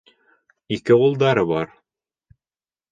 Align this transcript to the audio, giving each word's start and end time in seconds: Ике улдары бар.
Ике 0.77 0.97
улдары 1.09 1.47
бар. 1.53 1.73